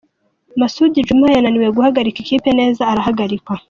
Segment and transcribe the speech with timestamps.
[0.59, 3.53] Masudi Juma yananiwe guhagarika ikipe neza arahagarikwa.